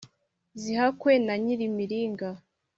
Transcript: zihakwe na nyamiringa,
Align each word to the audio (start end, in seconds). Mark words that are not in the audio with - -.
zihakwe 0.61 1.13
na 1.25 1.35
nyamiringa, 1.43 2.29